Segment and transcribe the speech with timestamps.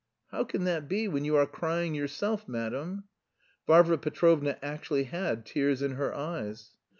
[0.31, 3.03] "How can that be when you are crying yourself, madam?"
[3.67, 6.71] Varvara Petrovna actually had tears in her eyes.